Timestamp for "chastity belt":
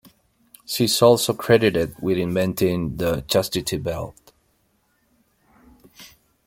3.27-4.31